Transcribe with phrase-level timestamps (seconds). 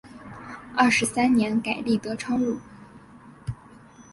[0.75, 2.59] 二十三年改隶德昌路。